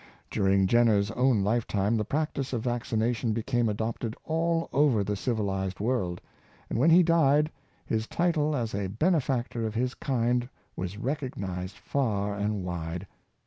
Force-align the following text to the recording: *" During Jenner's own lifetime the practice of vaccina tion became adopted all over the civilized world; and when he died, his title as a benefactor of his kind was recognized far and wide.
*" 0.19 0.21
During 0.31 0.65
Jenner's 0.65 1.11
own 1.11 1.43
lifetime 1.43 1.95
the 1.95 2.03
practice 2.03 2.53
of 2.53 2.63
vaccina 2.63 3.13
tion 3.13 3.33
became 3.33 3.69
adopted 3.69 4.15
all 4.25 4.67
over 4.73 5.03
the 5.03 5.15
civilized 5.15 5.79
world; 5.79 6.19
and 6.71 6.79
when 6.79 6.89
he 6.89 7.03
died, 7.03 7.51
his 7.85 8.07
title 8.07 8.55
as 8.55 8.73
a 8.73 8.87
benefactor 8.87 9.63
of 9.67 9.75
his 9.75 9.93
kind 9.93 10.49
was 10.75 10.97
recognized 10.97 11.77
far 11.77 12.33
and 12.33 12.63
wide. 12.63 13.05